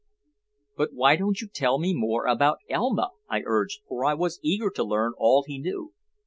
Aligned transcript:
"But 0.77 0.93
why 0.93 1.15
don't 1.15 1.39
you 1.41 1.47
tell 1.47 1.77
me 1.77 1.93
more 1.93 2.25
about 2.25 2.57
Elma?" 2.67 3.11
I 3.29 3.43
urged, 3.45 3.81
for 3.87 4.03
I 4.03 4.15
was 4.15 4.39
eager 4.41 4.71
to 4.71 4.83
learn 4.83 5.13
all 5.15 5.43
he 5.45 5.59
knew. 5.59 5.93